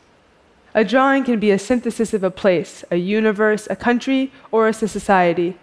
A 0.74 0.86
drawing 0.86 1.26
can 1.26 1.38
be 1.38 1.52
a 1.52 1.60
synthesis 1.60 2.14
of 2.14 2.24
a 2.24 2.30
place, 2.30 2.86
a 2.90 2.96
universe, 2.96 3.68
a 3.70 3.76
country, 3.76 4.32
or 4.52 4.70
a 4.70 4.74
society. 4.74 5.58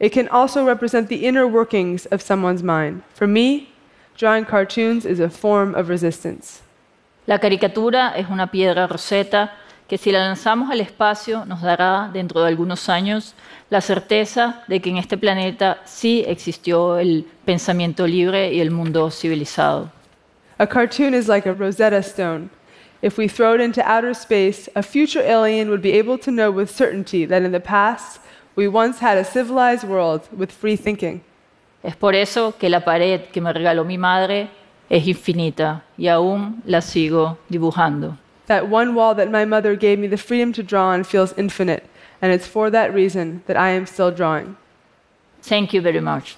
It 0.00 0.14
can 0.14 0.26
also 0.30 0.64
represent 0.64 1.10
the 1.10 1.26
inner 1.26 1.46
workings 1.46 2.06
of 2.06 2.22
someone's 2.22 2.62
mind. 2.62 3.02
For 3.12 3.26
me, 3.26 3.68
drawing 4.16 4.46
cartoons 4.46 5.04
is 5.04 5.20
a 5.20 5.28
form 5.28 5.74
of 5.74 5.90
resistance. 5.90 6.62
La 7.26 7.38
caricatura 7.38 8.16
es 8.16 8.30
una 8.30 8.46
piedra 8.46 8.86
roseta 8.86 9.52
que 9.88 9.96
si 9.96 10.12
la 10.12 10.20
lanzamos 10.20 10.70
al 10.70 10.82
espacio 10.82 11.46
nos 11.46 11.62
dará 11.62 12.10
dentro 12.12 12.42
de 12.42 12.48
algunos 12.48 12.90
años 12.90 13.34
la 13.70 13.80
certeza 13.80 14.62
de 14.68 14.80
que 14.80 14.90
en 14.90 14.98
este 14.98 15.16
planeta 15.16 15.80
sí 15.86 16.24
existió 16.26 16.98
el 16.98 17.26
pensamiento 17.46 18.06
libre 18.06 18.52
y 18.52 18.60
el 18.60 18.70
mundo 18.70 19.10
civilizado. 19.10 19.90
A 20.58 20.66
cartoon 20.66 21.14
is 21.14 21.26
like 21.26 21.48
a 21.48 21.54
Rosetta 21.54 22.02
Stone. 22.02 22.50
If 23.00 23.16
we 23.16 23.28
throw 23.28 23.54
it 23.54 23.60
into 23.60 23.80
outer 23.82 24.10
space, 24.10 24.68
a 24.74 24.82
future 24.82 25.22
alien 25.22 25.70
would 25.70 25.82
be 25.82 25.98
able 25.98 26.18
to 26.18 26.30
know 26.30 26.50
with 26.50 26.68
certainty 26.68 27.24
that 27.26 27.42
in 27.42 27.52
the 27.52 27.60
past 27.60 28.20
we 28.56 28.68
once 28.68 29.00
had 29.00 29.16
a 29.16 29.24
civilized 29.24 29.84
world 29.84 30.22
with 30.36 30.50
free 30.50 30.76
thinking. 30.76 31.22
Es 31.82 31.96
por 31.96 32.14
eso 32.14 32.56
que 32.58 32.68
la 32.68 32.80
pared 32.80 33.30
que 33.32 33.40
me 33.40 33.52
regaló 33.52 33.84
mi 33.84 33.96
madre 33.96 34.50
es 34.90 35.06
infinita 35.06 35.84
y 35.96 36.08
aún 36.08 36.60
la 36.66 36.80
sigo 36.80 37.38
dibujando. 37.48 38.18
That 38.48 38.68
one 38.68 38.94
wall 38.94 39.14
that 39.14 39.30
my 39.30 39.44
mother 39.44 39.76
gave 39.76 39.98
me 39.98 40.06
the 40.08 40.16
freedom 40.16 40.52
to 40.54 40.62
draw 40.62 40.88
on 40.88 41.04
feels 41.04 41.32
infinite, 41.34 41.84
and 42.20 42.32
it's 42.32 42.46
for 42.46 42.70
that 42.70 42.92
reason 42.92 43.42
that 43.46 43.56
I 43.56 43.68
am 43.68 43.86
still 43.86 44.10
drawing. 44.10 44.56
Thank 45.42 45.72
you 45.72 45.80
very 45.80 46.00
much. 46.00 46.36